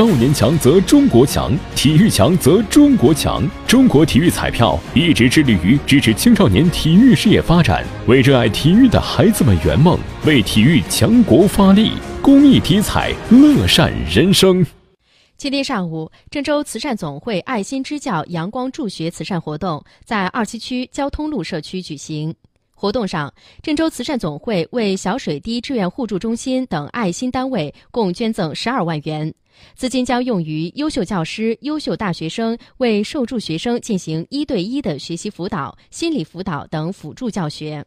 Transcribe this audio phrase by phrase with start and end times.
[0.00, 3.46] 少年强则中国强，体育强则中国强。
[3.66, 11.92] 中国体育彩票一直致力于支持青少年体育事业发展，为热爱体育的孩子们圆梦，为体育强国发力。
[12.22, 14.64] 公益体彩，乐善人生。
[15.36, 22.34] 今天上午，郑州慈善总会爱心支教阳光助学慈善活动在二七区交通路社区举行。
[22.80, 23.30] 活动上，
[23.62, 29.34] 郑州慈善总会为小水滴志愿互助中心等爱心单位共捐赠十二万元，
[29.74, 37.84] 资金将用于优秀教师、优秀大学生为受助学生进行一对一的学习辅导、心理辅导等辅助教学。